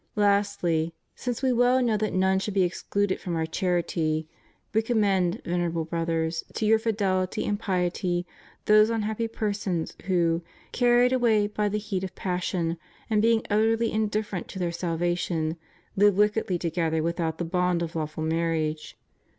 [0.15, 4.27] Lastly, since We well know that none should be ex cluded from Our charity.
[4.73, 8.25] We commend, Venerable Brothers, to your fidehty and piety
[8.65, 10.41] those unhappy persons who,
[10.71, 12.79] carried away by the heat of passion,
[13.11, 15.55] and being utterly indifferent to their salvation,
[15.95, 18.97] live wickedly together without the bond of lawful marriage.